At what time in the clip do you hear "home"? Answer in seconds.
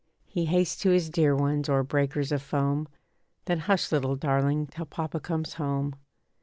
5.61-5.93